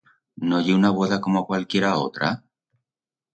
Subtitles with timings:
[0.51, 2.33] No ye una voda como cualquiera otra?